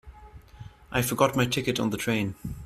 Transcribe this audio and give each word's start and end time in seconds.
I 0.91 1.03
forgot 1.03 1.35
my 1.35 1.45
ticket 1.45 1.79
on 1.79 1.91
the 1.91 1.97
train. 1.97 2.33